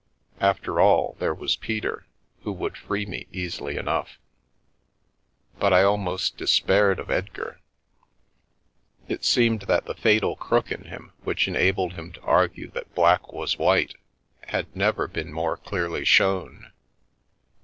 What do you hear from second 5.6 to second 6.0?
I